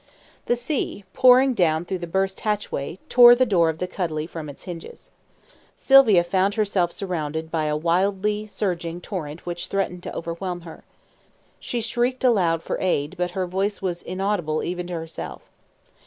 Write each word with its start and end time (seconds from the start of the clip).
The 0.47 0.55
sea, 0.55 1.03
pouring 1.13 1.53
down 1.53 1.85
through 1.85 1.99
the 1.99 2.07
burst 2.07 2.39
hatchway, 2.39 2.97
tore 3.07 3.35
the 3.35 3.45
door 3.45 3.69
of 3.69 3.77
the 3.77 3.85
cuddy 3.85 4.25
from 4.25 4.49
its 4.49 4.63
hinges. 4.63 5.11
Sylvia 5.75 6.23
found 6.23 6.55
herself 6.55 6.91
surrounded 6.91 7.51
by 7.51 7.65
a 7.65 7.77
wildly 7.77 8.47
surging 8.47 8.99
torrent 8.99 9.45
which 9.45 9.67
threatened 9.67 10.01
to 10.01 10.15
overwhelm 10.15 10.61
her. 10.61 10.83
She 11.59 11.81
shrieked 11.81 12.23
aloud 12.23 12.63
for 12.63 12.79
aid, 12.81 13.13
but 13.15 13.31
her 13.37 13.45
voice 13.45 13.79
was 13.79 14.01
inaudible 14.01 14.63
even 14.63 14.87
to 14.87 14.93
herself. 14.95 15.43